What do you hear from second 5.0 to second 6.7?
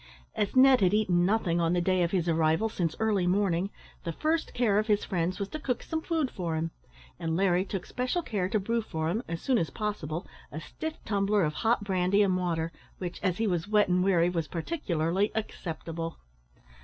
friends was to cook some food for